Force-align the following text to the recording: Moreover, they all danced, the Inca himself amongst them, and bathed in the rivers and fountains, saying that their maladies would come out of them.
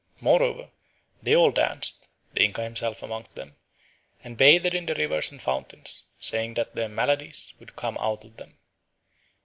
Moreover, 0.19 0.71
they 1.21 1.35
all 1.35 1.51
danced, 1.51 2.07
the 2.33 2.41
Inca 2.43 2.63
himself 2.63 3.03
amongst 3.03 3.35
them, 3.35 3.55
and 4.23 4.35
bathed 4.35 4.73
in 4.73 4.87
the 4.87 4.95
rivers 4.95 5.29
and 5.31 5.39
fountains, 5.39 6.05
saying 6.19 6.55
that 6.55 6.73
their 6.73 6.89
maladies 6.89 7.53
would 7.59 7.75
come 7.75 7.99
out 7.99 8.23
of 8.25 8.37
them. 8.37 8.57